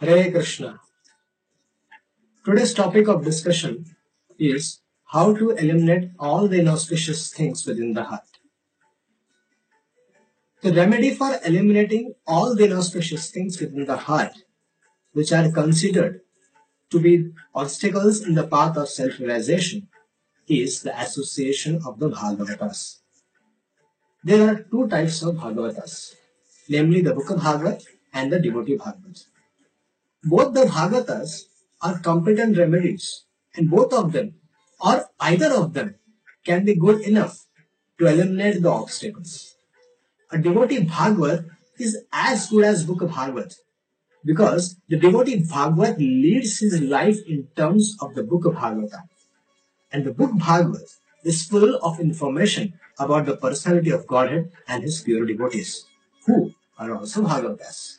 [0.00, 0.80] Hare Krishna.
[2.44, 3.86] Today's topic of discussion
[4.38, 8.26] is how to eliminate all the inauspicious things within the heart.
[10.62, 14.32] The remedy for eliminating all the inauspicious things within the heart,
[15.12, 16.22] which are considered
[16.90, 19.86] to be obstacles in the path of self realization,
[20.48, 22.98] is the association of the Bhagavatas.
[24.24, 26.14] There are two types of Bhagavatas,
[26.68, 29.26] namely the Book of Bhagavat and the Devotee Bhagavat.
[30.26, 31.42] Both the Bhagavatas
[31.82, 33.24] are competent remedies,
[33.54, 34.34] and both of them,
[34.80, 35.96] or either of them,
[36.44, 37.46] can be good enough
[37.98, 39.56] to eliminate the obstacles.
[40.32, 41.44] A devotee Bhagavat
[41.78, 43.54] is as good as Book of Bhagavat
[44.24, 49.02] because the devotee Bhagavat leads his life in terms of the Book of Bhagavata.
[49.92, 50.88] And the book Bhagavat
[51.22, 55.84] is full of information about the personality of Godhead and his pure devotees,
[56.26, 57.98] who are also Bhagavatas.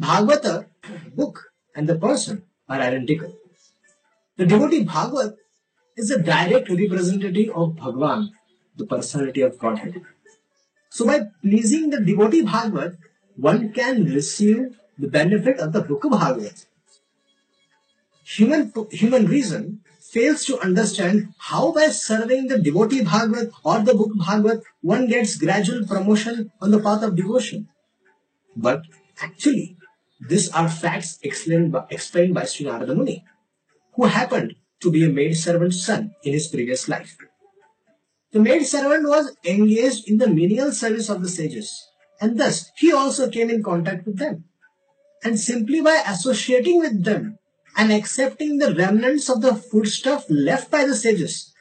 [0.00, 0.66] Bhagavata,
[1.14, 3.36] book, and the person are identical.
[4.36, 5.36] The devotee Bhagavat
[5.96, 8.30] is a direct representative of Bhagavan,
[8.76, 10.00] the personality of Godhead.
[10.88, 12.94] So by pleasing the devotee Bhagavat,
[13.36, 16.64] one can receive the benefit of the book of Bhagavat.
[18.24, 24.12] Human, human reason fails to understand how by serving the devotee Bhagavat or the book
[24.16, 27.68] Bhagavat, one gets gradual promotion on the path of devotion.
[28.56, 28.82] But
[29.20, 29.76] actually,
[30.28, 33.24] these are facts explained by, explained by Sri Narada Muni,
[33.94, 37.16] who happened to be a maid servant's son in his previous life.
[38.32, 41.72] The maid servant was engaged in the menial service of the sages,
[42.20, 44.44] and thus he also came in contact with them.
[45.24, 47.38] And simply by associating with them
[47.76, 51.52] and accepting the remnants of the foodstuff left by the sages,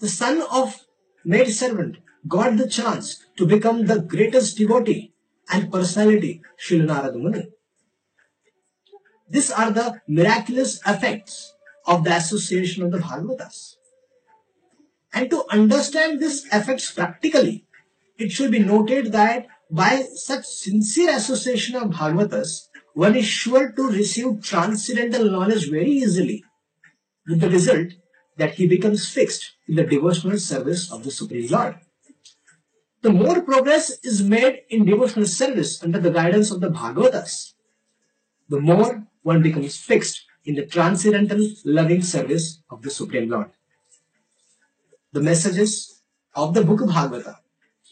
[0.00, 0.80] the son of
[1.24, 5.14] maid servant got the chance to become the greatest devotee
[5.50, 7.48] and personality, Srila Narada Muni.
[9.30, 11.54] These are the miraculous effects
[11.86, 13.76] of the association of the Bhagavatas.
[15.12, 17.64] And to understand these effects practically,
[18.18, 23.88] it should be noted that by such sincere association of Bhagavatas, one is sure to
[23.88, 26.44] receive transcendental knowledge very easily,
[27.28, 27.88] with the result
[28.36, 31.76] that he becomes fixed in the devotional service of the Supreme Lord.
[33.02, 37.54] The more progress is made in devotional service under the guidance of the Bhagavatas,
[38.48, 43.50] the more one becomes fixed in the transcendental loving service of the Supreme Lord.
[45.12, 46.02] The messages
[46.34, 47.36] of the book of Bhagavata,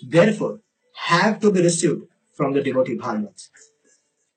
[0.03, 0.61] therefore,
[0.95, 2.03] have to be received
[2.33, 3.49] from the devotee Bhagavats.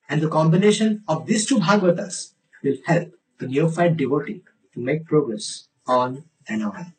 [0.10, 4.42] And the combination of these two Bhagavatas will help the neophyte devotee
[4.74, 6.94] to make progress on and on.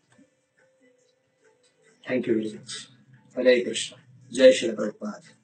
[2.07, 2.89] Thank you very much.
[3.35, 3.97] Hare Krishna.
[4.31, 5.42] Jai Shri Prabhupada.